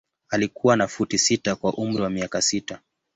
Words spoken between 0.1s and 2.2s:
Alikuwa na futi sita kwa umri wa